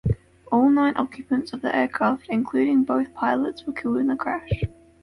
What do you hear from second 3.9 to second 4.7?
in the crash.